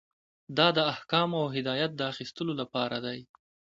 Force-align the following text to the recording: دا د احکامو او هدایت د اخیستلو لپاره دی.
دا 0.57 0.67
د 0.77 0.79
احکامو 0.93 1.37
او 1.43 1.47
هدایت 1.57 1.91
د 1.95 2.01
اخیستلو 2.11 2.53
لپاره 2.61 2.97
دی. 3.05 3.19